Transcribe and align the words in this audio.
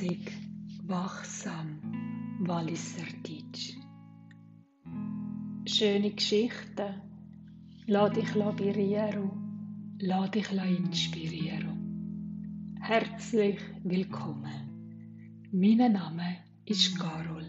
Lesung 0.00 0.26
Wachsam 0.88 1.78
Walliser 2.40 3.06
Deutsch. 3.22 3.74
Schöne 5.64 6.10
Geschichten. 6.10 7.00
Lass 7.86 8.12
dich 8.12 8.32
berühren. 8.34 9.96
Lass 10.00 10.30
dich 10.32 10.52
inspirieren. 10.52 12.76
Herzlich 12.80 13.58
willkommen. 13.84 15.48
Mein 15.52 15.92
Name 15.92 16.36
ist 16.66 16.98
Carol. 16.98 17.45